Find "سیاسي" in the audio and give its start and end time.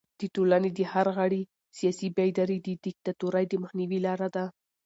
1.77-2.07